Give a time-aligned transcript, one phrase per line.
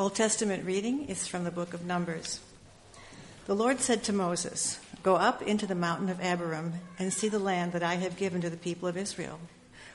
[0.00, 2.40] Old Testament reading is from the book of Numbers.
[3.44, 7.38] The Lord said to Moses, Go up into the mountain of Abarim and see the
[7.38, 9.38] land that I have given to the people of Israel.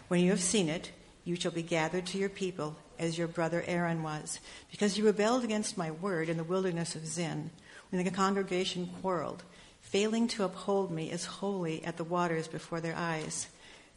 [0.07, 0.91] When you have seen it,
[1.23, 4.39] you shall be gathered to your people as your brother Aaron was,
[4.69, 7.49] because you rebelled against my word in the wilderness of Zin,
[7.89, 9.41] when the congregation quarreled,
[9.81, 13.47] failing to uphold me as holy at the waters before their eyes.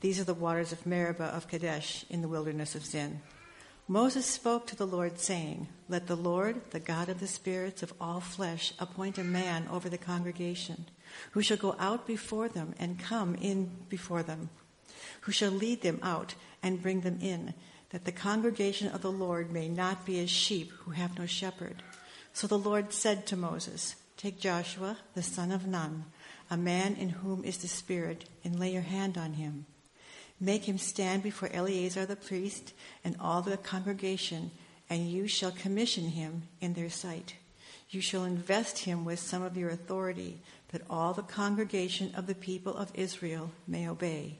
[0.00, 3.20] These are the waters of Meribah of Kadesh in the wilderness of Zin.
[3.90, 7.94] Moses spoke to the Lord, saying, Let the Lord, the God of the spirits of
[7.98, 10.84] all flesh, appoint a man over the congregation,
[11.30, 14.50] who shall go out before them and come in before them,
[15.22, 17.54] who shall lead them out and bring them in,
[17.88, 21.82] that the congregation of the Lord may not be as sheep who have no shepherd.
[22.34, 26.04] So the Lord said to Moses, Take Joshua, the son of Nun,
[26.50, 29.64] a man in whom is the Spirit, and lay your hand on him
[30.40, 32.72] Make him stand before Eleazar the priest
[33.04, 34.50] and all the congregation,
[34.88, 37.34] and you shall commission him in their sight.
[37.90, 42.34] You shall invest him with some of your authority, that all the congregation of the
[42.34, 44.38] people of Israel may obey.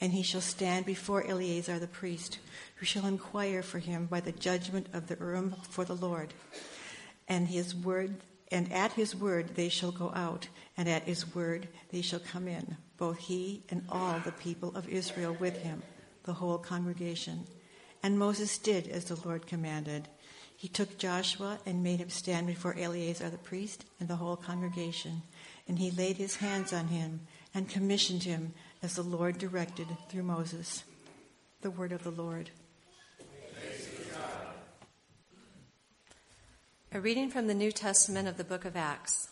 [0.00, 2.38] And he shall stand before Eleazar the priest,
[2.76, 6.34] who shall inquire for him by the judgment of the Urim for the Lord.
[7.28, 8.16] And his word
[8.50, 12.48] and at his word they shall go out, and at his word they shall come
[12.48, 15.82] in, both he and all the people of Israel with him,
[16.24, 17.44] the whole congregation.
[18.02, 20.08] And Moses did as the Lord commanded.
[20.56, 25.22] He took Joshua and made him stand before Eleazar the priest and the whole congregation.
[25.68, 27.20] And he laid his hands on him
[27.54, 30.84] and commissioned him as the Lord directed through Moses.
[31.60, 32.50] The word of the Lord.
[36.92, 39.31] A reading from the New Testament of the book of Acts.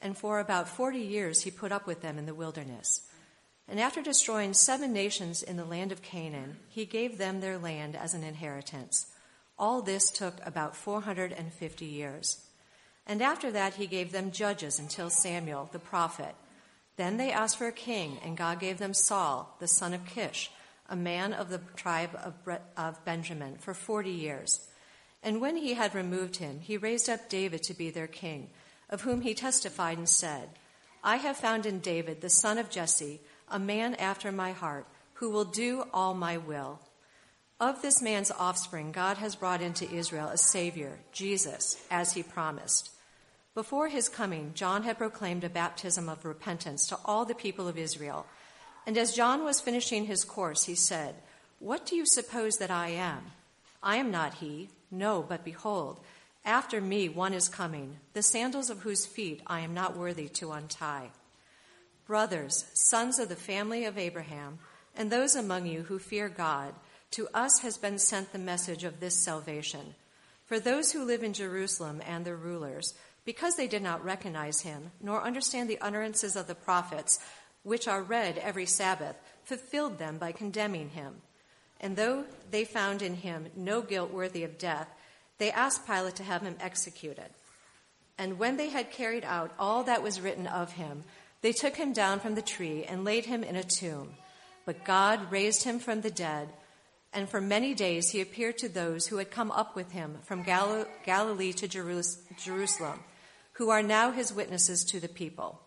[0.00, 3.02] And for about forty years he put up with them in the wilderness.
[3.68, 7.94] And after destroying seven nations in the land of Canaan, he gave them their land
[7.94, 9.06] as an inheritance.
[9.58, 12.46] All this took about 450 years.
[13.06, 16.34] And after that he gave them judges until Samuel, the prophet.
[16.96, 20.50] Then they asked for a king, and God gave them Saul, the son of Kish,
[20.88, 22.34] a man of the tribe of,
[22.76, 24.66] of Benjamin, for forty years.
[25.22, 28.50] And when he had removed him, he raised up David to be their king,
[28.90, 30.50] of whom he testified and said,
[31.02, 35.30] I have found in David, the son of Jesse, a man after my heart, who
[35.30, 36.80] will do all my will.
[37.60, 42.90] Of this man's offspring, God has brought into Israel a Savior, Jesus, as he promised.
[43.54, 47.76] Before his coming, John had proclaimed a baptism of repentance to all the people of
[47.76, 48.26] Israel.
[48.86, 51.16] And as John was finishing his course, he said,
[51.58, 53.32] What do you suppose that I am?
[53.82, 54.68] I am not he.
[54.90, 55.98] No, but behold,
[56.44, 60.52] after me one is coming, the sandals of whose feet I am not worthy to
[60.52, 61.10] untie.
[62.06, 64.58] Brothers, sons of the family of Abraham,
[64.96, 66.74] and those among you who fear God,
[67.12, 69.94] to us has been sent the message of this salvation.
[70.46, 72.94] For those who live in Jerusalem and their rulers,
[73.24, 77.18] because they did not recognize him, nor understand the utterances of the prophets,
[77.62, 81.16] which are read every Sabbath, fulfilled them by condemning him.
[81.80, 84.88] And though they found in him no guilt worthy of death,
[85.38, 87.30] they asked Pilate to have him executed.
[88.18, 91.04] And when they had carried out all that was written of him,
[91.40, 94.14] they took him down from the tree and laid him in a tomb.
[94.66, 96.48] But God raised him from the dead,
[97.12, 100.42] and for many days he appeared to those who had come up with him from
[100.42, 103.00] Galilee to Jerusalem
[103.58, 105.60] who are now his witnesses to the people.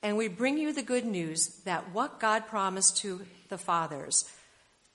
[0.00, 4.24] And we bring you the good news that what God promised to the fathers,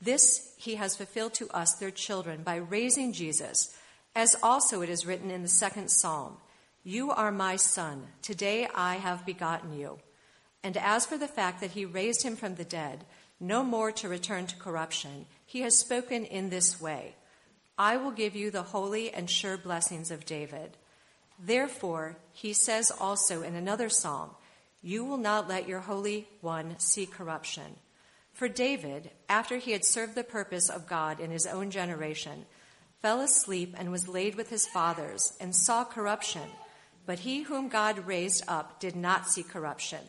[0.01, 3.75] this he has fulfilled to us, their children, by raising Jesus,
[4.15, 6.37] as also it is written in the second psalm
[6.83, 9.99] You are my son, today I have begotten you.
[10.63, 13.05] And as for the fact that he raised him from the dead,
[13.39, 17.15] no more to return to corruption, he has spoken in this way
[17.77, 20.77] I will give you the holy and sure blessings of David.
[21.43, 24.31] Therefore, he says also in another psalm,
[24.83, 27.77] You will not let your Holy One see corruption.
[28.33, 32.45] For David, after he had served the purpose of God in his own generation,
[33.01, 36.49] fell asleep and was laid with his fathers, and saw corruption.
[37.05, 40.01] But he whom God raised up did not see corruption.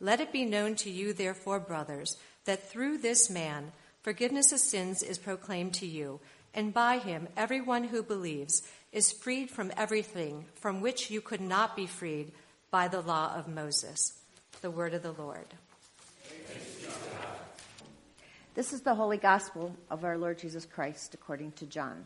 [0.00, 5.02] Let it be known to you, therefore, brothers, that through this man forgiveness of sins
[5.02, 6.20] is proclaimed to you
[6.54, 8.62] and by him everyone who believes
[8.92, 12.32] is freed from everything from which you could not be freed
[12.70, 14.18] by the law of Moses.
[14.60, 15.46] The word of the Lord.
[18.54, 22.04] This is the holy gospel of our Lord Jesus Christ according to John.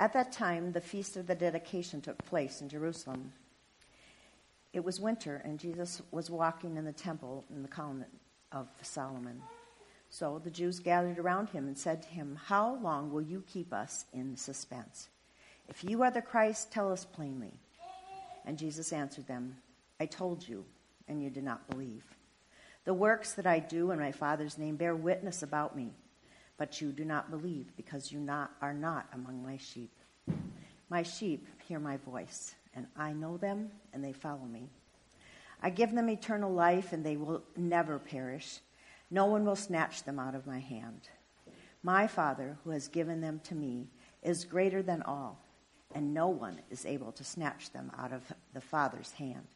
[0.00, 3.34] At that time, the feast of the dedication took place in Jerusalem.
[4.72, 8.06] It was winter, and Jesus was walking in the temple in the colonnade
[8.50, 9.42] of Solomon.
[10.08, 13.74] So the Jews gathered around him and said to him, How long will you keep
[13.74, 15.10] us in suspense?
[15.68, 17.52] If you are the Christ, tell us plainly.
[18.46, 19.54] And Jesus answered them,
[20.00, 20.64] I told you,
[21.08, 22.04] and you did not believe.
[22.86, 25.92] The works that I do in my Father's name bear witness about me,
[26.60, 29.90] but you do not believe because you not, are not among my sheep.
[30.90, 34.68] My sheep hear my voice, and I know them, and they follow me.
[35.62, 38.60] I give them eternal life, and they will never perish
[39.10, 41.08] no one will snatch them out of my hand.
[41.82, 43.88] My Father, who has given them to me,
[44.22, 45.42] is greater than all,
[45.94, 48.22] and no one is able to snatch them out of
[48.52, 49.46] the Father's hand.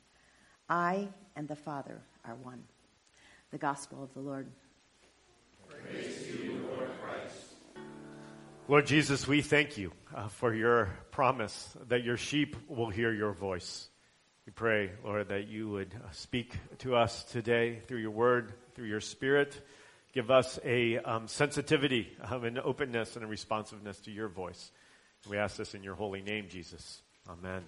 [0.69, 2.65] I and the Father are one.
[3.53, 4.49] The Gospel of the Lord.
[5.69, 6.44] Praise.
[8.66, 13.32] Lord Jesus, we thank you uh, for your promise that your sheep will hear your
[13.32, 13.90] voice.
[14.46, 18.87] We pray, Lord, that you would uh, speak to us today through your word through
[18.87, 19.61] your Spirit.
[20.14, 24.70] Give us a um, sensitivity, um, an openness, and a responsiveness to your voice.
[25.28, 27.02] We ask this in your holy name, Jesus.
[27.28, 27.64] Amen.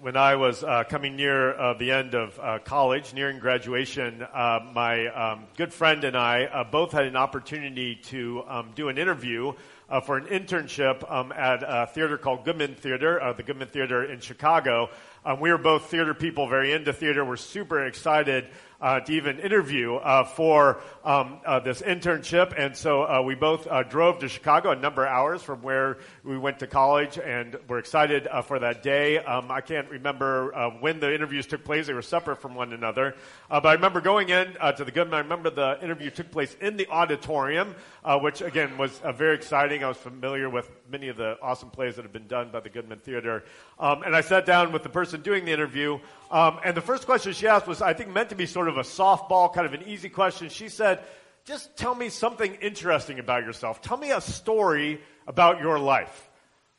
[0.00, 4.60] When I was uh, coming near uh, the end of uh, college, nearing graduation, uh,
[4.72, 8.96] my um, good friend and I uh, both had an opportunity to um, do an
[8.96, 9.52] interview
[9.90, 14.20] uh, for an internship um, at a theater called Goodman Theater, the Goodman Theater in
[14.20, 14.88] Chicago.
[15.24, 17.24] Um, we are both theater people, very into theater.
[17.24, 18.48] We're super excited
[18.80, 22.54] uh, to even interview uh, for um, uh, this internship.
[22.56, 25.98] And so uh, we both uh, drove to Chicago a number of hours from where
[26.24, 29.18] we went to college, and we're excited uh, for that day.
[29.18, 33.14] Um, I can't remember when the interviews took place; they were separate from one another.
[33.48, 35.14] but I remember going in to the Goodman.
[35.14, 37.74] I remember the interview took place in the auditorium,
[38.20, 39.84] which again was very exciting.
[39.84, 42.70] I was familiar with many of the awesome plays that have been done by the
[42.70, 43.44] Goodman Theater,
[43.78, 45.98] um, and I sat down with the person doing the interview.
[46.30, 48.76] Um, and the first question she asked was, I think, meant to be sort of
[48.76, 50.48] a softball, kind of an easy question.
[50.48, 51.00] She said,
[51.44, 53.82] Just tell me something interesting about yourself.
[53.82, 56.28] Tell me a story about your life.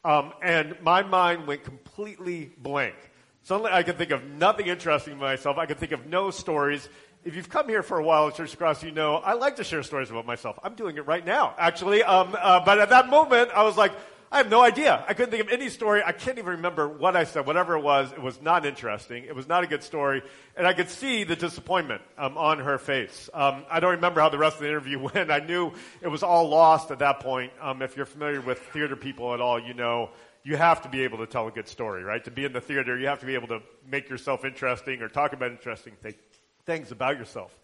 [0.03, 2.95] Um, and my mind went completely blank.
[3.43, 5.57] Suddenly, I could think of nothing interesting about myself.
[5.57, 6.87] I could think of no stories.
[7.23, 9.63] If you've come here for a while at Church Cross, you know I like to
[9.63, 10.57] share stories about myself.
[10.63, 12.03] I'm doing it right now, actually.
[12.03, 13.91] Um, uh, but at that moment, I was like,
[14.33, 15.03] I have no idea.
[15.09, 16.01] I couldn't think of any story.
[16.05, 17.45] I can't even remember what I said.
[17.45, 19.25] Whatever it was, it was not interesting.
[19.25, 20.21] It was not a good story.
[20.55, 23.29] And I could see the disappointment um, on her face.
[23.33, 25.31] Um, I don't remember how the rest of the interview went.
[25.31, 27.51] I knew it was all lost at that point.
[27.59, 30.11] Um, if you're familiar with theater people at all, you know
[30.43, 32.23] you have to be able to tell a good story, right?
[32.23, 35.09] To be in the theater, you have to be able to make yourself interesting or
[35.09, 36.17] talk about interesting th-
[36.65, 37.55] things about yourself.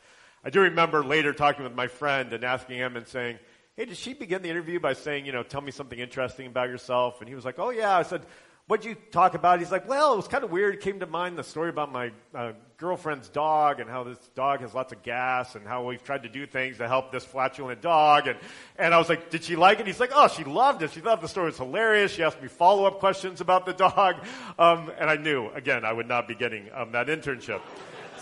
[0.43, 3.39] I do remember later talking with my friend and asking him and saying,
[3.77, 6.67] hey, did she begin the interview by saying, you know, tell me something interesting about
[6.67, 7.19] yourself?
[7.19, 7.95] And he was like, oh, yeah.
[7.95, 8.23] I said,
[8.65, 9.59] what'd you talk about?
[9.59, 10.73] He's like, well, it was kind of weird.
[10.73, 14.61] It came to mind the story about my uh, girlfriend's dog and how this dog
[14.61, 17.83] has lots of gas and how we've tried to do things to help this flatulent
[17.83, 18.27] dog.
[18.27, 18.39] And,
[18.79, 19.85] and I was like, did she like it?
[19.85, 20.89] He's like, oh, she loved it.
[20.89, 22.11] She thought the story was hilarious.
[22.11, 24.15] She asked me follow up questions about the dog.
[24.57, 27.61] Um, and I knew, again, I would not be getting um, that internship.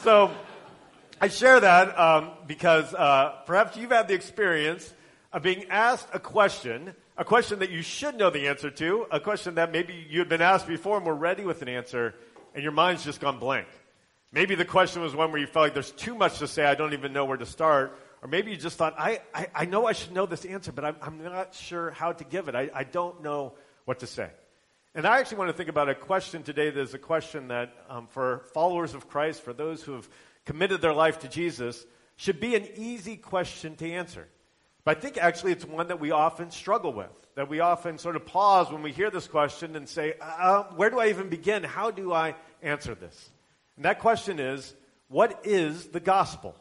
[0.04, 0.32] So
[1.22, 4.94] I share that um, because uh, perhaps you've had the experience
[5.36, 9.20] of being asked a question, a question that you should know the answer to, a
[9.20, 12.16] question that maybe you had been asked before and were ready with an answer,
[12.54, 13.68] and your mind's just gone blank.
[14.32, 16.74] Maybe the question was one where you felt like there's too much to say, I
[16.74, 18.00] don't even know where to start.
[18.22, 20.86] Or maybe you just thought, I, I, I know I should know this answer, but
[20.86, 22.56] I'm, I'm not sure how to give it.
[22.56, 24.30] I, I don't know what to say.
[24.96, 27.74] And I actually want to think about a question today that is a question that,
[27.90, 30.08] um, for followers of Christ, for those who have
[30.46, 34.30] committed their life to Jesus, should be an easy question to answer.
[34.86, 38.16] But I think actually it's one that we often struggle with, that we often sort
[38.16, 41.64] of pause when we hear this question and say, uh, where do I even begin?
[41.64, 43.30] How do I answer this?
[43.76, 44.74] And that question is,
[45.10, 46.56] what is the gospel?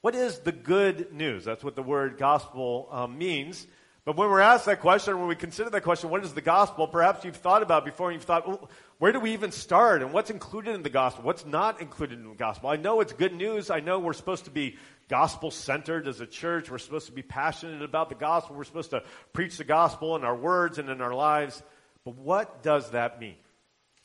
[0.00, 1.44] What is the good news?
[1.44, 3.66] That's what the word gospel um, means.
[4.06, 6.88] But when we're asked that question, when we consider that question, what is the gospel?
[6.88, 10.00] Perhaps you've thought about before and you've thought, well, where do we even start?
[10.00, 11.24] And what's included in the gospel?
[11.24, 12.70] What's not included in the gospel?
[12.70, 13.68] I know it's good news.
[13.68, 14.76] I know we're supposed to be
[15.08, 16.70] gospel centered as a church.
[16.70, 18.56] We're supposed to be passionate about the gospel.
[18.56, 21.62] We're supposed to preach the gospel in our words and in our lives.
[22.04, 23.36] But what does that mean?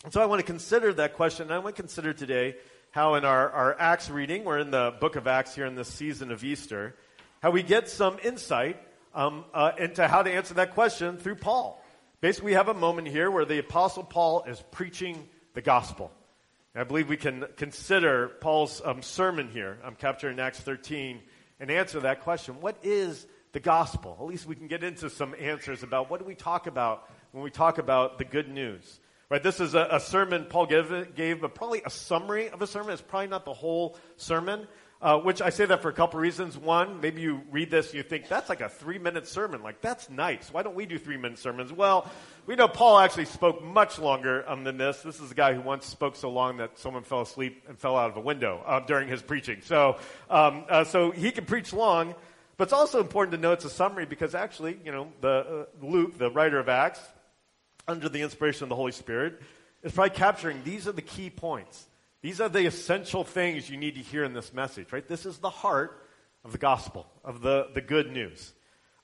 [0.03, 2.55] And so I want to consider that question, and I want to consider today
[2.91, 5.88] how in our, our Acts reading, we're in the book of Acts here in this
[5.88, 6.95] season of Easter,
[7.41, 8.77] how we get some insight
[9.13, 11.83] um, uh, into how to answer that question through Paul.
[12.22, 16.12] Basically, we have a moment here where the Apostle Paul is preaching the gospel.
[16.75, 21.22] I believe we can consider Paul's um, sermon here, um, captured in Acts 13,
[21.60, 22.62] and answer that question.
[22.62, 24.18] What is the gospel?
[24.20, 27.44] At least we can get into some answers about what do we talk about when
[27.44, 29.00] we talk about the good news.
[29.30, 32.68] Right, this is a, a sermon Paul gave, gave, but probably a summary of a
[32.68, 32.92] sermon.
[32.92, 34.68] It's probably not the whole sermon.
[35.03, 36.57] Uh, which I say that for a couple reasons.
[36.57, 39.62] One, maybe you read this and you think that's like a three minute sermon.
[39.62, 40.48] Like that's nice.
[40.50, 41.74] Why don't we do three minute sermons?
[41.74, 42.10] Well,
[42.45, 45.01] we know Paul actually spoke much longer um, than this.
[45.01, 47.98] This is a guy who once spoke so long that someone fell asleep and fell
[47.98, 49.60] out of a window uh, during his preaching.
[49.62, 49.98] So,
[50.29, 52.15] um, uh, so he can preach long.
[52.55, 55.27] But it's also important to know it's a summary because actually, you know, the
[55.81, 57.01] uh, Luke, the writer of Acts,
[57.89, 59.41] under the inspiration of the Holy Spirit,
[59.81, 61.88] is probably capturing these are the key points.
[62.24, 65.06] These are the essential things you need to hear in this message, right?
[65.06, 66.08] This is the heart
[66.46, 68.53] of the gospel, of the, the good news.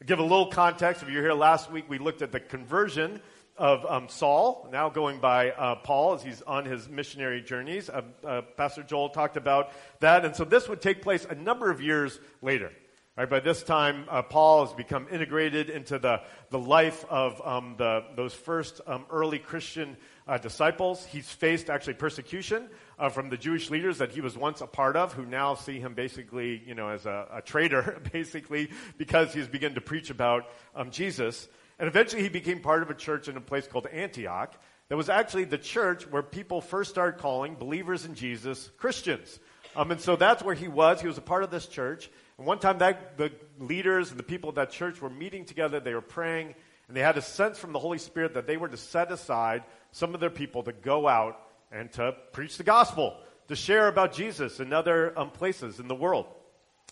[0.02, 1.04] I'll give a little context.
[1.04, 3.20] If you were here last week, we looked at the conversion
[3.58, 7.90] of um, Saul, now going by uh, Paul as he's on his missionary journeys.
[7.90, 10.24] Uh, uh, Pastor Joel talked about that.
[10.24, 12.72] And so this would take place a number of years later.
[13.18, 16.22] Right, by this time, uh, Paul has become integrated into the,
[16.52, 19.98] the life of um, the, those first um, early Christian
[20.30, 21.04] uh, disciples.
[21.06, 22.70] He's faced actually persecution
[23.00, 25.80] uh, from the Jewish leaders that he was once a part of, who now see
[25.80, 30.46] him basically, you know, as a, a traitor, basically, because he's begun to preach about
[30.76, 31.48] um, Jesus.
[31.80, 34.54] And eventually he became part of a church in a place called Antioch
[34.90, 39.40] that was actually the church where people first started calling believers in Jesus Christians.
[39.76, 41.02] Um, and so that's where he was.
[41.02, 42.10] He was a part of this church.
[42.38, 45.80] And one time that the leaders and the people of that church were meeting together,
[45.80, 46.54] they were praying,
[46.88, 49.64] and they had a sense from the Holy Spirit that they were to set aside
[49.92, 51.40] some of their people to go out
[51.72, 53.18] and to preach the gospel,
[53.48, 56.26] to share about Jesus in other um, places in the world.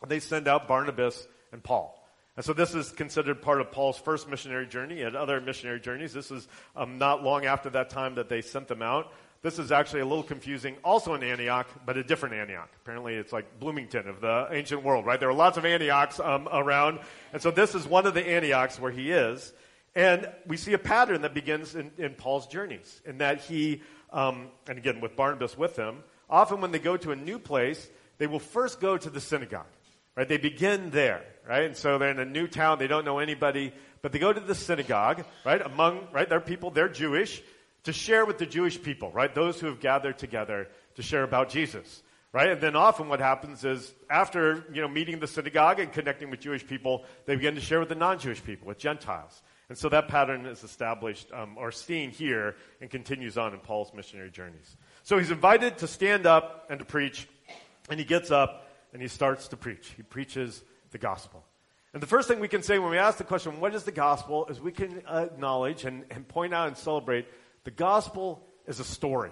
[0.08, 1.94] They send out Barnabas and Paul.
[2.36, 5.02] And so this is considered part of Paul's first missionary journey.
[5.02, 6.14] and other missionary journeys.
[6.14, 9.12] This is um, not long after that time that they sent them out.
[9.42, 12.70] This is actually a little confusing, also in Antioch, but a different Antioch.
[12.82, 15.20] Apparently, it's like Bloomington of the ancient world, right?
[15.20, 17.00] There are lots of Antiochs um, around.
[17.34, 19.54] And so this is one of the Antiochs where he is.
[19.98, 23.82] And we see a pattern that begins in, in Paul's journeys, in that he,
[24.14, 27.90] um, and again, with Barnabas with him, often when they go to a new place,
[28.20, 29.66] they will first go to the synagogue,
[30.16, 30.28] right?
[30.28, 31.64] They begin there, right?
[31.64, 33.74] And so they're in a new town, they don't know anybody,
[34.04, 35.66] but they go to the synagogue, right?
[35.66, 37.42] Among, right, they're people, they're Jewish
[37.86, 39.34] to share with the Jewish people, right?
[39.34, 42.50] Those who have gathered together to share about Jesus, right?
[42.50, 46.40] And then often what happens is after, you know, meeting the synagogue and connecting with
[46.40, 49.42] Jewish people, they begin to share with the non-Jewish people, with Gentiles.
[49.70, 53.94] And so that pattern is established um, or seen here and continues on in Paul's
[53.94, 54.78] missionary journeys.
[55.04, 57.28] So he's invited to stand up and to preach,
[57.90, 59.94] and he gets up and he starts to preach.
[59.98, 61.44] He preaches the gospel.
[61.94, 63.92] And the first thing we can say when we ask the question, what is the
[63.92, 67.28] gospel, is we can acknowledge and, and point out and celebrate
[67.64, 69.32] the gospel is a story,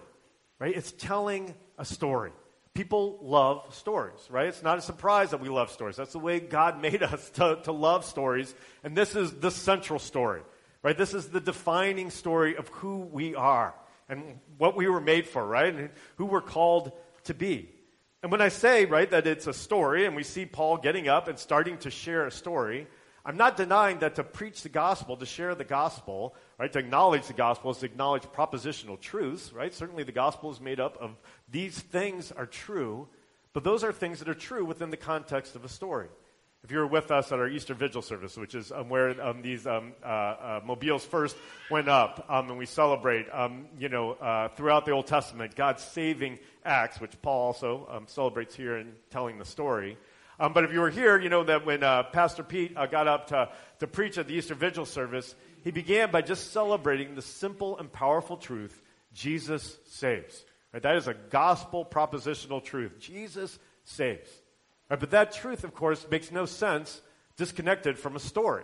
[0.60, 0.76] right?
[0.76, 2.32] It's telling a story.
[2.76, 4.48] People love stories, right?
[4.48, 5.96] It's not a surprise that we love stories.
[5.96, 8.54] That's the way God made us to, to love stories.
[8.84, 10.42] And this is the central story,
[10.84, 10.98] right?
[10.98, 13.74] This is the defining story of who we are
[14.10, 15.74] and what we were made for, right?
[15.74, 16.92] And who we're called
[17.24, 17.70] to be.
[18.22, 21.30] And when I say, right, that it's a story and we see Paul getting up
[21.30, 22.88] and starting to share a story,
[23.26, 27.28] I'm not denying that to preach the gospel, to share the gospel, right, to acknowledge
[27.28, 29.74] the gospel is to acknowledge propositional truths, right?
[29.74, 31.12] Certainly the gospel is made up of
[31.50, 33.08] these things are true,
[33.54, 36.08] but those are things that are true within the context of a story.
[36.64, 39.44] If you were with us at our Easter Vigil service, which is um, where um,
[39.44, 41.36] these um, uh, uh, mobiles first
[41.70, 45.84] went up, um, and we celebrate, um, you know, uh, throughout the Old Testament, God's
[45.84, 49.96] saving acts, which Paul also um, celebrates here in telling the story.
[50.40, 53.08] Um, but if you were here, you know that when uh, Pastor Pete uh, got
[53.08, 55.36] up to, to preach at the Easter Vigil service,
[55.66, 58.82] he began by just celebrating the simple and powerful truth
[59.14, 60.46] Jesus saves.
[60.72, 60.84] Right?
[60.84, 63.00] That is a gospel propositional truth.
[63.00, 64.30] Jesus saves.
[64.90, 65.00] Right?
[65.00, 67.02] But that truth, of course, makes no sense
[67.36, 68.64] disconnected from a story.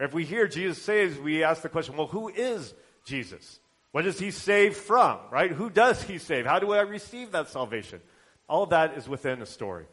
[0.00, 2.72] If we hear Jesus saves, we ask the question well, who is
[3.04, 3.60] Jesus?
[3.92, 5.18] What does he save from?
[5.30, 5.50] Right?
[5.50, 6.46] Who does he save?
[6.46, 8.00] How do I receive that salvation?
[8.48, 9.84] All of that is within a story.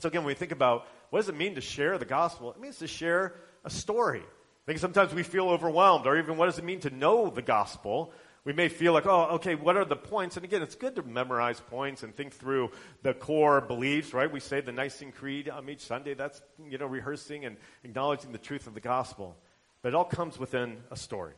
[0.00, 2.60] So again, when we think about what does it mean to share the gospel, it
[2.60, 4.22] means to share a story.
[4.68, 8.12] Think sometimes we feel overwhelmed, or even what does it mean to know the gospel?
[8.44, 10.36] We may feel like, oh, okay, what are the points?
[10.36, 12.72] And again, it's good to memorize points and think through
[13.02, 14.30] the core beliefs, right?
[14.30, 16.12] We say the Nicene Creed um, each Sunday.
[16.12, 19.38] That's, you know, rehearsing and acknowledging the truth of the gospel.
[19.80, 21.32] But it all comes within a story.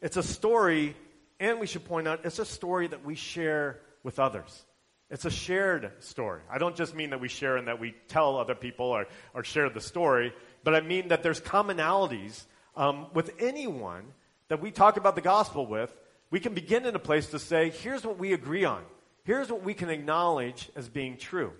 [0.00, 0.96] It's a story,
[1.38, 4.64] and we should point out, it's a story that we share with others.
[5.08, 6.40] It's a shared story.
[6.50, 9.44] I don't just mean that we share and that we tell other people or, or
[9.44, 10.32] share the story,
[10.64, 12.42] but I mean that there's commonalities
[12.76, 14.04] um, with anyone
[14.48, 15.94] that we talk about the gospel with.
[16.30, 18.82] We can begin in a place to say, here's what we agree on.
[19.24, 21.52] Here's what we can acknowledge as being true.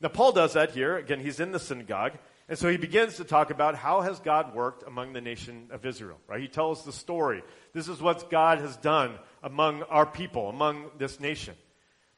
[0.00, 0.96] Now, Paul does that here.
[0.96, 2.12] Again, he's in the synagogue.
[2.48, 5.86] And so he begins to talk about how has God worked among the nation of
[5.86, 6.40] Israel, right?
[6.40, 7.42] He tells the story.
[7.72, 11.54] This is what God has done among our people, among this nation.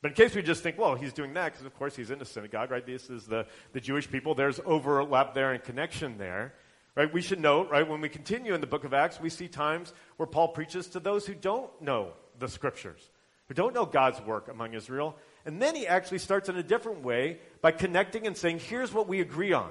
[0.03, 2.19] But in case we just think, well, he's doing that because, of course, he's in
[2.19, 2.85] the synagogue, right?
[2.85, 4.35] This is the, the Jewish people.
[4.35, 6.55] There's overlap there and connection there,
[6.97, 7.13] right?
[7.13, 9.93] We should note, right, when we continue in the book of Acts, we see times
[10.17, 13.11] where Paul preaches to those who don't know the scriptures,
[13.49, 15.15] who don't know God's work among Israel.
[15.45, 19.07] And then he actually starts in a different way by connecting and saying, here's what
[19.07, 19.71] we agree on,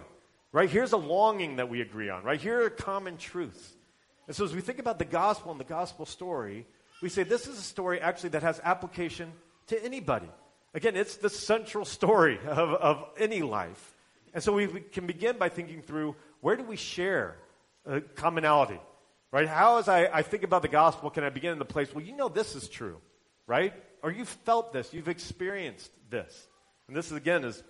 [0.51, 0.69] right?
[0.69, 2.39] Here's a longing that we agree on, right?
[2.39, 3.73] Here are common truths.
[4.27, 6.65] And so as we think about the gospel and the gospel story,
[7.01, 9.31] we say this is a story actually that has application
[9.67, 10.29] to anybody.
[10.73, 13.93] Again, it's the central story of, of any life.
[14.33, 16.15] And so we, we can begin by thinking through
[16.45, 17.37] where do we share
[17.89, 18.79] uh, commonality?
[19.31, 19.47] Right?
[19.47, 22.05] How, as I, I think about the gospel, can I begin in the place, well,
[22.05, 23.01] you know this is true,
[23.47, 23.73] right?
[24.03, 26.47] Or you've felt this, you've experienced this.
[26.87, 27.63] And this, again, is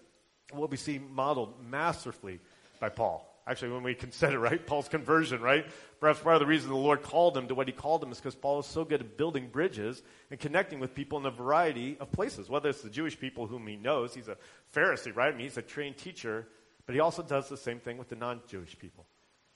[0.52, 2.42] what we see modeled masterfully
[2.82, 3.26] by Paul.
[3.48, 5.66] Actually, when we consider, right, Paul's conversion, right?
[6.02, 8.18] Perhaps part of the reason the Lord called him to what he called him is
[8.18, 11.96] because Paul is so good at building bridges and connecting with people in a variety
[12.02, 14.14] of places, whether it's the Jewish people whom he knows.
[14.14, 14.36] He's a
[14.76, 15.34] Pharisee, right?
[15.34, 16.46] I mean, he's a trained teacher,
[16.86, 19.06] but he also does the same thing with the non Jewish people.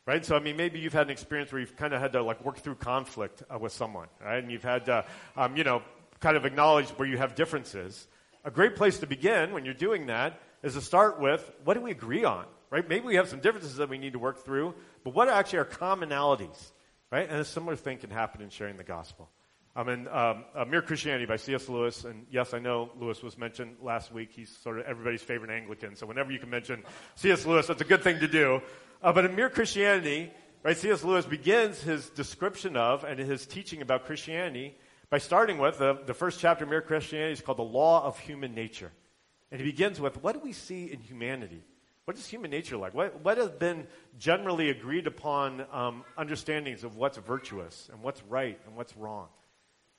[0.06, 0.26] Right?
[0.26, 2.44] So, I mean, maybe you've had an experience where you've kind of had to, like,
[2.44, 4.42] work through conflict uh, with someone, right?
[4.42, 5.06] And you've had to,
[5.38, 5.84] um, you know,
[6.20, 8.08] kind of acknowledge where you have differences.
[8.44, 11.82] A great place to begin when you're doing that is to start with what do
[11.82, 12.46] we agree on?
[12.70, 12.88] right?
[12.88, 15.66] Maybe we have some differences that we need to work through, but what actually are
[15.66, 16.72] commonalities,
[17.12, 17.28] right?
[17.30, 19.30] And a similar thing can happen in sharing the gospel.
[19.76, 21.70] I'm in um, Mere Christianity by C.S.
[21.70, 24.30] Lewis, and yes, I know Lewis was mentioned last week.
[24.32, 26.84] He's sort of everybody's favorite Anglican, so whenever you can mention
[27.16, 27.46] C.S.
[27.46, 28.62] Lewis, that's a good thing to do.
[29.02, 30.32] Uh, but in Mere Christianity,
[30.64, 31.04] right, C.S.
[31.04, 34.76] Lewis begins his description of and his teaching about Christianity
[35.10, 38.17] by starting with uh, the first chapter of Mere Christianity is called The Law of
[38.20, 38.91] Human Nature.
[39.52, 41.63] And he begins with what do we see in humanity?
[42.06, 42.96] What is human nature like?
[42.96, 43.86] What, what have been
[44.17, 49.28] generally agreed upon um, understandings of what's virtuous and what's right and what's wrong?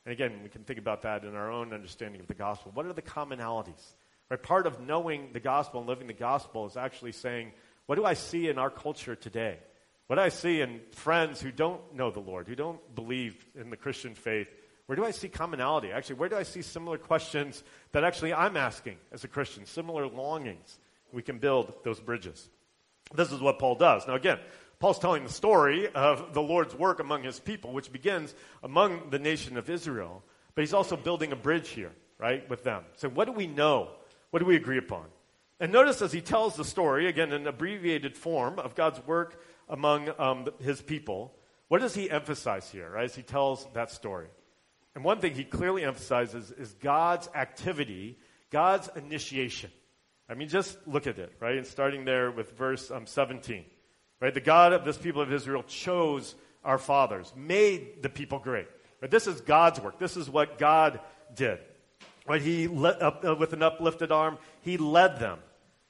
[0.04, 2.72] And again, we can think about that in our own understanding of the gospel.
[2.74, 3.94] What are the commonalities?
[4.30, 4.42] Right?
[4.42, 7.52] Part of knowing the gospel and living the gospel is actually saying,
[7.86, 9.58] what do I see in our culture today?
[10.06, 13.70] What do I see in friends who don't know the Lord, who don't believe in
[13.70, 14.48] the Christian faith?
[14.86, 15.92] Where do I see commonality?
[15.92, 20.08] Actually, where do I see similar questions that actually I'm asking as a Christian, similar
[20.08, 20.78] longings?
[21.12, 22.48] we can build those bridges.
[23.14, 24.06] This is what Paul does.
[24.06, 24.38] Now, again,
[24.80, 29.18] Paul's telling the story of the Lord's work among his people, which begins among the
[29.18, 30.22] nation of Israel,
[30.54, 32.84] but he's also building a bridge here, right, with them.
[32.96, 33.90] So, what do we know?
[34.30, 35.04] What do we agree upon?
[35.60, 40.08] And notice as he tells the story, again, in abbreviated form of God's work among
[40.18, 41.34] um, his people,
[41.68, 44.28] what does he emphasize here, right, as he tells that story?
[44.94, 48.18] And one thing he clearly emphasizes is God's activity,
[48.50, 49.70] God's initiation.
[50.26, 51.58] I mean, just look at it, right?
[51.58, 53.66] And starting there with verse um, 17,
[54.20, 54.34] right?
[54.34, 58.68] The God of this people of Israel chose our fathers, made the people great.
[59.00, 59.10] Right?
[59.10, 59.98] This is God's work.
[59.98, 61.00] This is what God
[61.34, 61.58] did.
[62.26, 62.42] Right?
[62.42, 65.38] He up, uh, with an uplifted arm, he led them.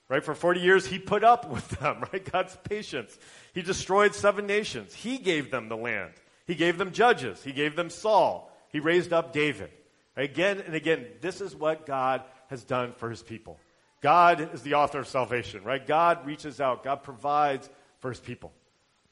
[0.09, 0.25] Right?
[0.25, 2.31] For 40 years, he put up with them, right?
[2.31, 3.17] God's patience.
[3.53, 4.95] He destroyed seven nations.
[4.95, 6.13] He gave them the land.
[6.47, 7.43] He gave them judges.
[7.43, 8.51] He gave them Saul.
[8.71, 9.71] He raised up David.
[10.17, 13.59] Again and again, this is what God has done for his people.
[14.01, 15.87] God is the author of salvation, right?
[15.87, 17.69] God reaches out, God provides
[18.01, 18.53] for his people.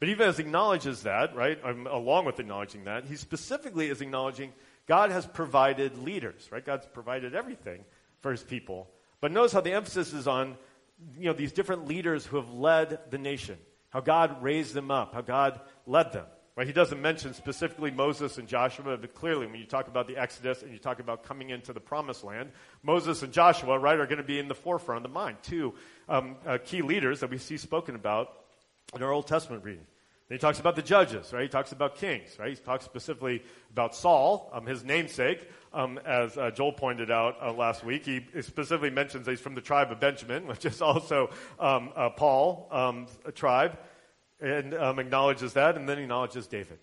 [0.01, 4.53] But even as acknowledges that, right, um, along with acknowledging that, he specifically is acknowledging
[4.87, 6.65] God has provided leaders, right?
[6.65, 7.85] God's provided everything
[8.21, 8.89] for his people.
[9.21, 10.57] But notice how the emphasis is on,
[11.19, 13.59] you know, these different leaders who have led the nation,
[13.91, 16.27] how God raised them up, how God led them.
[16.57, 16.67] Right?
[16.67, 20.63] He doesn't mention specifically Moses and Joshua, but clearly when you talk about the Exodus
[20.63, 22.51] and you talk about coming into the promised land,
[22.83, 25.37] Moses and Joshua, right, are going to be in the forefront of the mind.
[25.43, 25.75] Two
[26.09, 28.33] um, uh, key leaders that we see spoken about
[28.95, 29.87] in our Old Testament reading.
[30.29, 31.43] Then he talks about the judges, right?
[31.43, 32.51] He talks about kings, right?
[32.51, 37.53] He talks specifically about Saul, um, his namesake, um, as uh, Joel pointed out uh,
[37.53, 38.05] last week.
[38.05, 42.69] He specifically mentions he's from the tribe of Benjamin, which is also um, uh, Paul's
[42.71, 43.79] um, tribe
[44.41, 46.79] and um, acknowledges that, and then acknowledges David.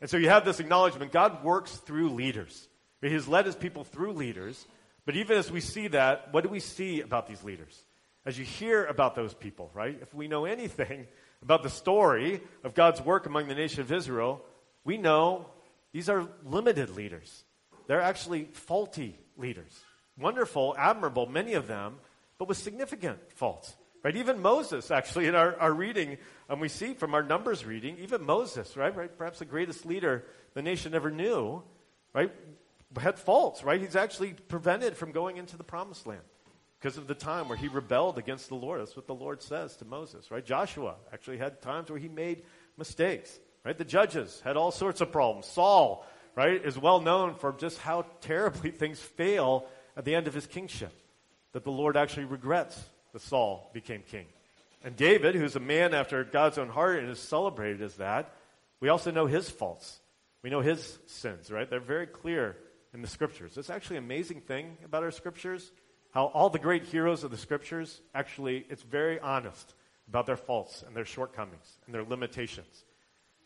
[0.00, 2.68] And so you have this acknowledgement God works through leaders.
[3.00, 4.66] He has led his people through leaders.
[5.06, 7.82] But even as we see that, what do we see about these leaders?
[8.26, 9.98] As you hear about those people, right?
[10.02, 11.06] If we know anything
[11.42, 14.44] about the story of God's work among the nation of Israel,
[14.84, 15.46] we know
[15.92, 17.44] these are limited leaders.
[17.86, 19.72] They're actually faulty leaders.
[20.18, 21.96] wonderful, admirable, many of them,
[22.38, 23.76] but with significant faults.
[24.02, 24.16] Right?
[24.16, 28.24] Even Moses, actually, in our, our reading, and we see from our Numbers reading, even
[28.24, 28.94] Moses, right?
[28.94, 29.16] right?
[29.16, 30.24] Perhaps the greatest leader
[30.54, 31.62] the nation ever knew,
[32.14, 32.32] right?
[32.98, 33.80] Had faults, right?
[33.80, 36.22] He's actually prevented from going into the promised land
[36.78, 38.80] because of the time where he rebelled against the Lord.
[38.80, 40.44] That's what the Lord says to Moses, right?
[40.44, 42.42] Joshua actually had times where he made
[42.76, 43.76] mistakes, right?
[43.76, 45.46] The judges had all sorts of problems.
[45.46, 50.34] Saul, right, is well known for just how terribly things fail at the end of
[50.34, 50.92] his kingship,
[51.52, 52.80] that the Lord actually regrets
[53.12, 54.26] that Saul became king.
[54.84, 58.32] And David, who's a man after God's own heart and is celebrated as that,
[58.80, 59.98] we also know his faults.
[60.42, 61.68] We know his sins, right?
[61.68, 62.56] They're very clear
[62.94, 63.56] in the scriptures.
[63.56, 65.72] It's actually an amazing thing about our scriptures,
[66.10, 69.74] how all the great heroes of the scriptures actually, it's very honest
[70.08, 72.84] about their faults and their shortcomings and their limitations.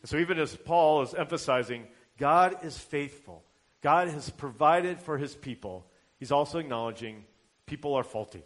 [0.01, 3.43] And so even as Paul is emphasizing, God is faithful.
[3.81, 5.85] God has provided for his people.
[6.19, 7.25] He's also acknowledging
[7.65, 8.43] people are faulty,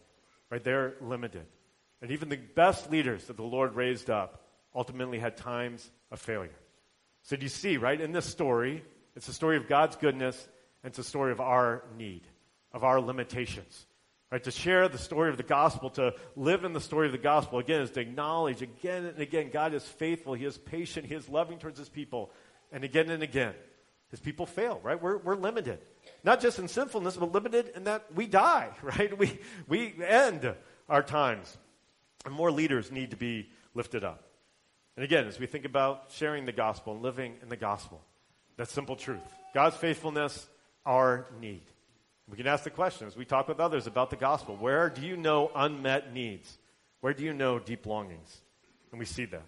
[0.49, 0.63] right?
[0.63, 1.45] They're limited.
[2.01, 4.43] And even the best leaders that the Lord raised up
[4.75, 6.55] ultimately had times of failure.
[7.23, 8.83] So do you see, right, in this story,
[9.15, 10.47] it's a story of God's goodness
[10.83, 12.21] and it's a story of our need,
[12.71, 13.85] of our limitations.
[14.29, 17.17] Right, to share the story of the gospel, to live in the story of the
[17.17, 21.15] gospel, again, is to acknowledge again and again God is faithful, He is patient, He
[21.15, 22.31] is loving towards His people.
[22.73, 23.53] And again and again,
[24.11, 25.01] His people fail, right?
[25.01, 25.79] We're, we're limited.
[26.25, 29.17] Not just in sinfulness, but limited in that we die, right?
[29.17, 30.53] We, we end
[30.89, 31.57] our times.
[32.25, 34.23] And more leaders need to be lifted up.
[34.97, 38.01] And again, as we think about sharing the gospel and living in the gospel,
[38.57, 39.21] that simple truth
[39.53, 40.47] God's faithfulness,
[40.85, 41.63] our need.
[42.29, 45.01] We can ask the question as we talk with others about the gospel where do
[45.01, 46.57] you know unmet needs?
[47.01, 48.41] Where do you know deep longings?
[48.91, 49.45] And we see that.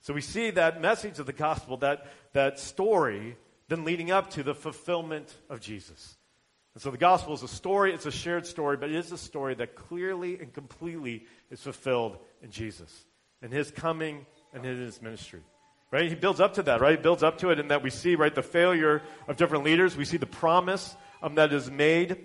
[0.00, 3.36] So we see that message of the gospel, that, that story,
[3.68, 6.16] then leading up to the fulfillment of Jesus.
[6.74, 9.18] And so the gospel is a story, it's a shared story, but it is a
[9.18, 13.06] story that clearly and completely is fulfilled in Jesus
[13.40, 15.40] and his coming and in his ministry.
[15.90, 16.08] Right?
[16.08, 16.98] He builds up to that, right?
[16.98, 19.96] He builds up to it in that we see, right, the failure of different leaders.
[19.96, 22.18] We see the promise um, that is made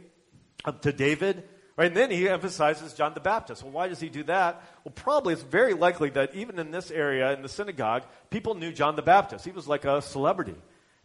[0.82, 1.44] to David.
[1.78, 1.88] Right?
[1.88, 3.64] And then he emphasizes John the Baptist.
[3.64, 4.62] Well, why does he do that?
[4.84, 8.74] Well, probably it's very likely that even in this area, in the synagogue, people knew
[8.74, 9.46] John the Baptist.
[9.46, 10.56] He was like a celebrity.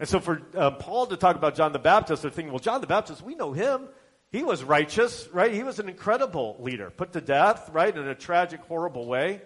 [0.00, 2.80] And so for um, Paul to talk about John the Baptist, they're thinking, well, John
[2.80, 3.87] the Baptist, we know him.
[4.33, 5.52] He was righteous, right?
[5.52, 9.42] He was an incredible leader, put to death, right, in a tragic, horrible way.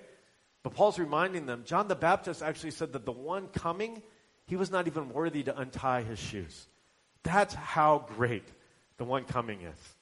[0.62, 4.02] But Paul's reminding them John the Baptist actually said that the one coming,
[4.46, 6.66] he was not even worthy to untie his shoes.
[7.22, 8.44] That's how great
[8.96, 9.94] the one coming is.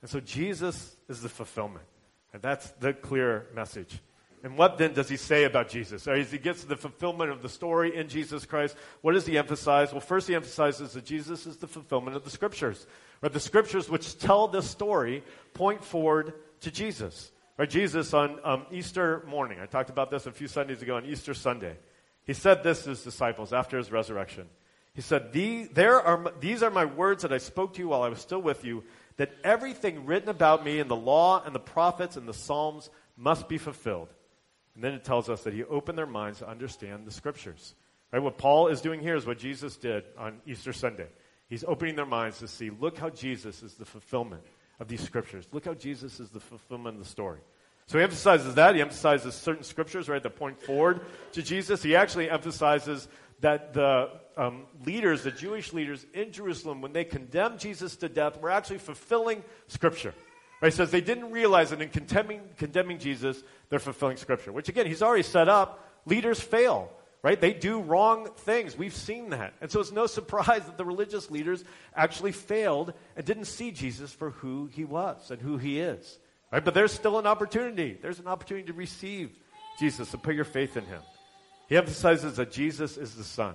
[0.00, 1.84] And so Jesus is the fulfillment.
[2.32, 4.00] And that's the clear message.
[4.44, 6.08] And what then does he say about Jesus?
[6.08, 9.38] As he gets to the fulfillment of the story in Jesus Christ, what does he
[9.38, 9.92] emphasize?
[9.92, 12.86] Well, first he emphasizes that Jesus is the fulfillment of the scriptures.
[13.20, 13.32] Right?
[13.32, 15.22] The scriptures which tell this story
[15.54, 17.30] point forward to Jesus.
[17.56, 17.70] Right?
[17.70, 21.34] Jesus on um, Easter morning, I talked about this a few Sundays ago on Easter
[21.34, 21.76] Sunday.
[22.24, 24.48] He said this to his disciples after his resurrection.
[24.94, 28.08] He said, there are, These are my words that I spoke to you while I
[28.08, 28.84] was still with you,
[29.16, 33.48] that everything written about me in the law and the prophets and the Psalms must
[33.48, 34.12] be fulfilled.
[34.74, 37.74] And then it tells us that he opened their minds to understand the scriptures.
[38.12, 38.22] Right?
[38.22, 41.08] What Paul is doing here is what Jesus did on Easter Sunday.
[41.48, 44.42] He's opening their minds to see, look how Jesus is the fulfillment
[44.80, 45.46] of these scriptures.
[45.52, 47.40] Look how Jesus is the fulfillment of the story.
[47.86, 48.74] So he emphasizes that.
[48.74, 51.00] He emphasizes certain scriptures, right, that point forward
[51.32, 51.82] to Jesus.
[51.82, 53.08] He actually emphasizes
[53.42, 58.40] that the um, leaders, the Jewish leaders in Jerusalem, when they condemned Jesus to death,
[58.40, 60.14] were actually fulfilling scripture.
[60.60, 60.72] Right?
[60.72, 64.52] Says they didn't realize that in condemning, condemning Jesus, they're fulfilling scripture.
[64.52, 65.86] Which again, he's already set up.
[66.06, 66.90] Leaders fail
[67.22, 67.40] right?
[67.40, 68.76] They do wrong things.
[68.76, 69.54] We've seen that.
[69.60, 74.12] And so it's no surprise that the religious leaders actually failed and didn't see Jesus
[74.12, 76.18] for who he was and who he is.
[76.50, 76.64] Right?
[76.64, 77.96] But there's still an opportunity.
[78.00, 79.30] There's an opportunity to receive
[79.78, 81.00] Jesus and put your faith in him.
[81.72, 83.54] He emphasizes that Jesus is the Son.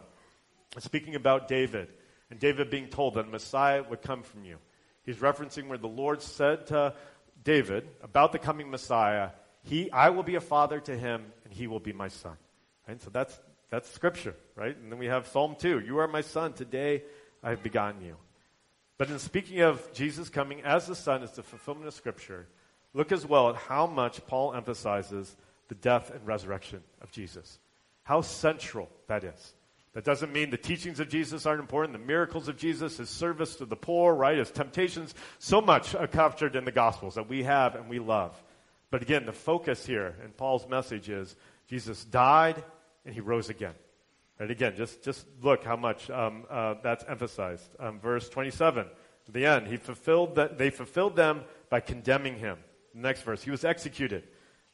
[0.80, 1.90] Speaking about David,
[2.32, 4.58] and David being told that a Messiah would come from you,
[5.04, 6.96] he's referencing where the Lord said to
[7.44, 9.30] David about the coming Messiah,
[9.62, 12.36] he, I will be a father to him, and he will be my son.
[12.88, 13.00] Right?
[13.00, 14.76] So that's that's scripture, right?
[14.76, 15.82] And then we have Psalm 2.
[15.82, 16.54] You are my son.
[16.54, 17.04] Today
[17.44, 18.16] I have begotten you.
[18.98, 22.48] But in speaking of Jesus coming as the son as the fulfillment of scripture,
[22.96, 25.36] look as well at how much Paul emphasizes
[25.68, 27.60] the death and resurrection of Jesus.
[28.08, 29.54] How central that is.
[29.92, 33.58] That doesn't mean the teachings of Jesus aren't important, the miracles of Jesus, his service
[33.58, 34.38] to the poor, right?
[34.38, 38.42] His temptations, so much are captured in the Gospels that we have and we love.
[38.92, 41.36] But again, the focus here in Paul's message is
[41.68, 42.64] Jesus died,
[43.06, 43.74] and he rose again.
[44.40, 47.70] And again, just, just look how much um, uh, that's emphasized.
[47.80, 48.86] Um, verse 27
[49.30, 49.68] the end.
[49.68, 52.58] He fulfilled that, they fulfilled them by condemning him.
[52.94, 54.24] The next verse, he was executed.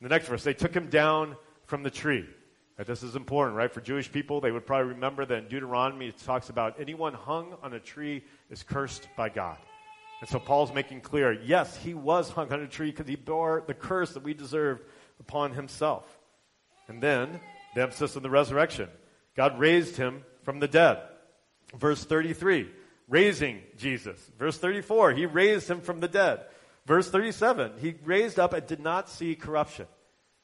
[0.01, 2.27] The next verse, they took him down from the tree.
[2.77, 3.71] Right, this is important, right?
[3.71, 7.55] For Jewish people, they would probably remember that in Deuteronomy it talks about anyone hung
[7.61, 9.57] on a tree is cursed by God.
[10.21, 13.63] And so Paul's making clear, yes, he was hung on a tree because he bore
[13.67, 14.83] the curse that we deserved
[15.19, 16.07] upon himself.
[16.87, 17.39] And then
[17.75, 18.89] the emphasis on the resurrection.
[19.35, 20.99] God raised him from the dead.
[21.75, 22.69] Verse 33,
[23.07, 24.19] raising Jesus.
[24.37, 26.41] Verse 34, he raised him from the dead.
[26.85, 29.87] Verse 37, he raised up and did not see corruption.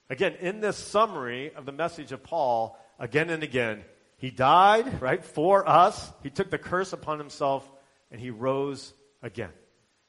[0.09, 3.83] Again, in this summary of the message of Paul, again and again,
[4.17, 6.11] he died, right, for us.
[6.23, 7.69] He took the curse upon himself
[8.11, 9.51] and he rose again.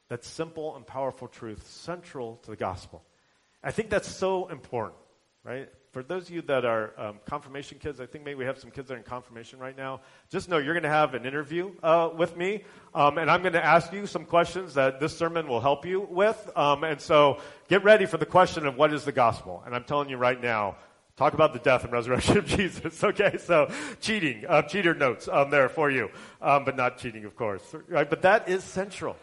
[0.08, 3.04] That simple and powerful truth, central to the gospel.
[3.62, 4.96] I think that's so important,
[5.44, 5.68] right?
[5.92, 8.70] For those of you that are um, confirmation kids, I think maybe we have some
[8.70, 10.02] kids that are in confirmation right now.
[10.28, 12.62] Just know you're going to have an interview uh, with me,
[12.94, 16.00] um, and I'm going to ask you some questions that this sermon will help you
[16.08, 16.48] with.
[16.54, 19.64] Um, and so get ready for the question of what is the gospel.
[19.66, 20.76] And I'm telling you right now,
[21.16, 23.02] talk about the death and resurrection of Jesus.
[23.02, 23.68] Okay, so
[24.00, 26.08] cheating, uh, cheater notes um, there for you,
[26.40, 27.62] um, but not cheating, of course.
[27.88, 29.16] Right, but that is central.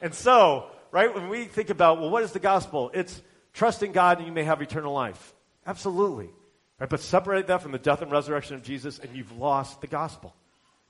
[0.00, 2.90] And so, right, when we think about well, what is the gospel?
[2.94, 3.20] It's
[3.52, 5.34] trusting God and you may have eternal life.
[5.66, 6.30] Absolutely.
[6.78, 6.88] Right?
[6.88, 10.34] But separate that from the death and resurrection of Jesus, and you've lost the gospel.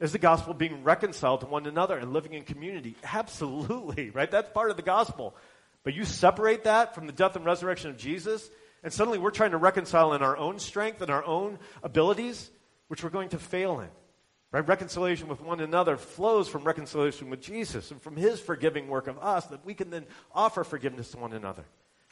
[0.01, 2.97] Is the gospel being reconciled to one another and living in community?
[3.05, 4.31] Absolutely, right?
[4.31, 5.35] That's part of the gospel.
[5.85, 8.49] But you separate that from the death and resurrection of Jesus,
[8.83, 12.51] and suddenly we're trying to reconcile in our own strength and our own abilities,
[12.89, 13.89] which we're going to fail in.
[14.51, 14.67] Right?
[14.67, 19.19] Reconciliation with one another flows from reconciliation with Jesus and from his forgiving work of
[19.19, 21.65] us that we can then offer forgiveness to one another.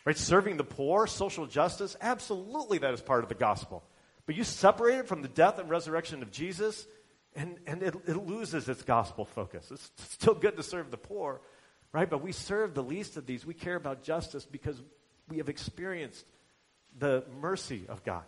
[0.04, 0.16] Right?
[0.16, 3.84] Serving the poor, social justice, absolutely that is part of the gospel.
[4.26, 6.86] But you separate it from the death and resurrection of Jesus,
[7.34, 9.70] and, and it, it loses its gospel focus.
[9.70, 11.40] It's still good to serve the poor,
[11.92, 12.08] right?
[12.08, 13.46] But we serve the least of these.
[13.46, 14.80] We care about justice because
[15.28, 16.24] we have experienced
[16.98, 18.24] the mercy of God.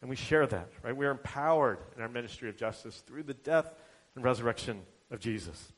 [0.00, 0.96] And we share that, right?
[0.96, 3.74] We are empowered in our ministry of justice through the death
[4.14, 5.72] and resurrection of Jesus.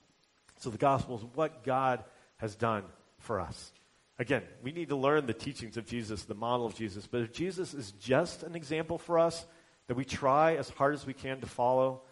[0.58, 2.04] So the gospel is what God
[2.38, 2.82] has done
[3.18, 3.72] for us.
[4.18, 7.06] Again, we need to learn the teachings of Jesus, the model of Jesus.
[7.06, 9.46] But if Jesus is just an example for us
[9.86, 12.02] that we try as hard as we can to follow,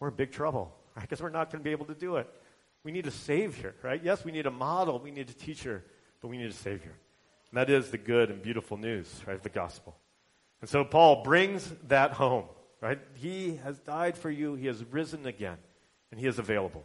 [0.00, 1.02] we're in big trouble, right?
[1.02, 2.28] Because we're not going to be able to do it.
[2.84, 4.02] We need a Savior, right?
[4.02, 5.84] Yes, we need a model, we need a teacher,
[6.20, 6.92] but we need a Savior.
[7.50, 9.94] And that is the good and beautiful news, right, of the gospel.
[10.60, 12.46] And so Paul brings that home,
[12.80, 12.98] right?
[13.14, 15.58] He has died for you, he has risen again,
[16.10, 16.82] and he is available.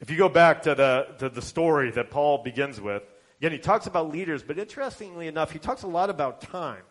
[0.00, 3.02] If you go back to the, to the story that Paul begins with,
[3.40, 6.82] Again, he talks about leaders, but interestingly enough, he talks a lot about time.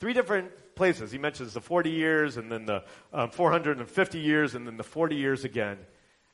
[0.00, 1.12] Three different places.
[1.12, 5.16] He mentions the 40 years, and then the um, 450 years, and then the 40
[5.16, 5.78] years again.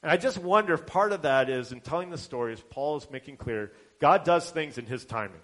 [0.02, 3.10] And I just wonder if part of that is in telling the stories, Paul is
[3.10, 5.40] making clear God does things in his timing.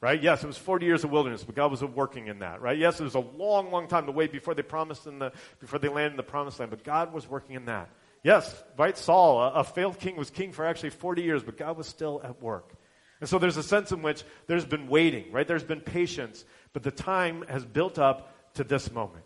[0.00, 0.22] Right?
[0.22, 2.60] Yes, it was 40 years of wilderness, but God was working in that.
[2.60, 2.76] Right?
[2.76, 5.78] Yes, it was a long, long time to wait before they promised in the, before
[5.78, 7.88] they landed in the promised land, but God was working in that.
[8.22, 8.96] Yes, right?
[8.98, 12.20] Saul, a, a failed king, was king for actually 40 years, but God was still
[12.22, 12.74] at work.
[13.24, 15.48] And so there's a sense in which there's been waiting, right?
[15.48, 19.24] There's been patience, but the time has built up to this moment.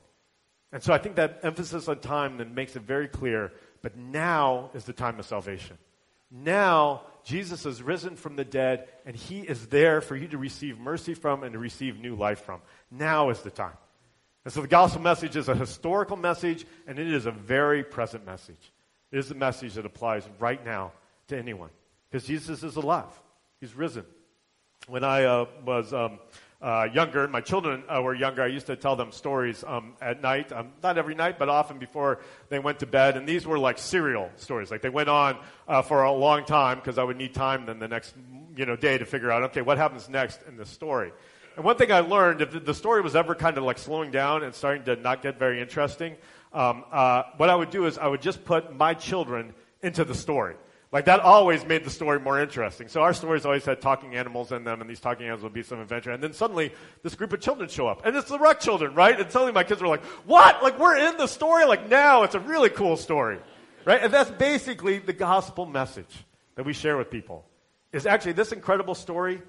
[0.71, 3.51] And so I think that emphasis on time then makes it very clear,
[3.83, 5.79] but now is the time of salvation.
[6.31, 10.79] Now, Jesus has risen from the dead, and he is there for you to receive
[10.79, 12.61] mercy from and to receive new life from.
[12.93, 13.77] Now is the time.
[14.45, 18.25] And so the gospel message is a historical message, and it is a very present
[18.25, 18.73] message.
[19.11, 20.93] It is a message that applies right now
[21.27, 21.71] to anyone,
[22.09, 23.11] because Jesus is alive.
[23.61, 24.05] He's risen.
[24.87, 26.21] When I uh, was um,
[26.62, 30.23] uh, younger, my children uh, were younger, I used to tell them stories um, at
[30.23, 30.53] night.
[30.53, 33.16] Um, not every night, but often before they went to bed.
[33.16, 34.71] And these were like serial stories.
[34.71, 37.81] Like they went on uh, for a long time because I would need time then
[37.81, 38.14] the next
[38.57, 41.12] you know, day to figure out, okay, what happens next in this story.
[41.57, 44.44] And one thing I learned, if the story was ever kind of like slowing down
[44.44, 46.16] and starting to not get very interesting,
[46.53, 50.14] um, uh, what I would do is I would just put my children into the
[50.14, 50.55] story.
[50.90, 52.88] Like that always made the story more interesting.
[52.88, 55.62] So our stories always had talking animals in them, and these talking animals would be
[55.62, 56.12] some adventure.
[56.12, 56.72] And then suddenly,
[57.03, 59.18] this group of children show up, and it's the Ruck children, right?
[59.18, 60.62] And suddenly, my kids were like, "What?
[60.62, 61.66] Like we're in the story?
[61.66, 63.38] Like now, it's a really cool story,
[63.85, 66.24] right?" And that's basically the gospel message
[66.55, 67.44] that we share with people.
[67.92, 69.42] Is actually this incredible story.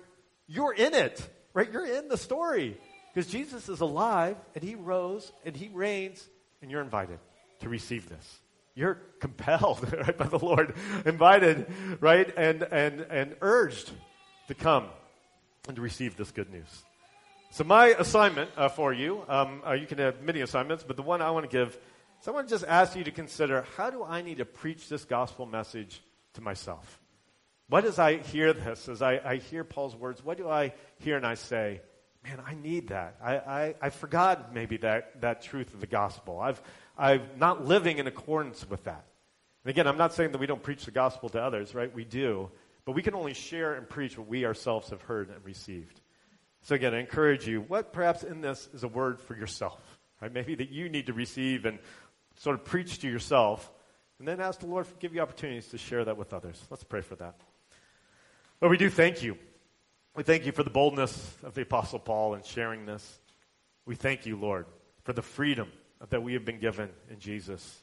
[0.48, 1.72] You're in it, right?
[1.72, 2.78] You're in the story
[3.14, 6.28] because Jesus is alive, and He rose, and He reigns,
[6.62, 7.20] and you're invited
[7.62, 8.42] to receive this
[8.76, 11.68] you're compelled right, by the Lord, invited,
[12.00, 13.92] right, and, and, and urged
[14.48, 14.88] to come
[15.68, 16.84] and to receive this good news.
[17.52, 21.02] So, my assignment uh, for you, um, uh, you can have many assignments, but the
[21.02, 21.80] one I want to give
[22.22, 24.88] is I want to just ask you to consider how do I need to preach
[24.88, 26.02] this gospel message
[26.34, 27.00] to myself?
[27.68, 31.18] What as I hear this, as I, I hear Paul's words, what do I hear
[31.18, 31.82] and I say,
[32.24, 33.16] man, I need that.
[33.24, 36.40] I, I, I forgot maybe that, that truth of the gospel.
[36.40, 36.62] I've,
[37.00, 39.06] I'm not living in accordance with that.
[39.64, 41.94] And again, I'm not saying that we don't preach the gospel to others, right?
[41.94, 42.52] We do.
[42.86, 46.02] But we can only share and preach what we ourselves have heard and received.
[46.62, 49.80] So again, I encourage you, what perhaps in this is a word for yourself,
[50.22, 50.32] right?
[50.32, 51.80] Maybe that you need to receive and
[52.38, 53.72] sort of preach to yourself,
[54.18, 56.62] and then ask the Lord to give you opportunities to share that with others.
[56.70, 57.40] Let's pray for that.
[58.62, 59.38] Lord, we do thank you.
[60.16, 63.20] We thank you for the boldness of the Apostle Paul in sharing this.
[63.86, 64.66] We thank you, Lord,
[65.04, 65.72] for the freedom
[66.10, 67.82] that we have been given in Jesus.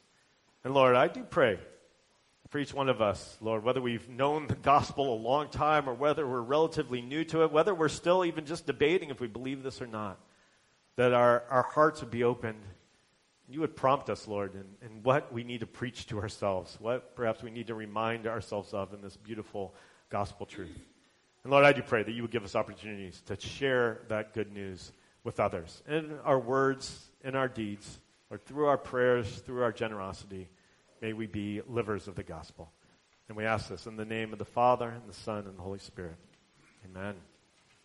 [0.63, 1.59] And Lord, I do pray
[2.49, 5.93] for each one of us, Lord, whether we've known the gospel a long time or
[5.93, 9.63] whether we're relatively new to it, whether we're still even just debating if we believe
[9.63, 10.17] this or not,
[10.95, 12.61] that our, our hearts would be opened.
[13.49, 17.15] You would prompt us, Lord, in, in what we need to preach to ourselves, what
[17.15, 19.73] perhaps we need to remind ourselves of in this beautiful
[20.09, 20.77] gospel truth.
[21.43, 24.51] And Lord, I do pray that you would give us opportunities to share that good
[24.51, 24.91] news
[25.23, 30.49] with others in our words, in our deeds, or through our prayers, through our generosity.
[31.01, 32.71] May we be livers of the gospel.
[33.27, 35.61] And we ask this in the name of the Father, and the Son, and the
[35.61, 36.15] Holy Spirit.
[36.85, 37.15] Amen.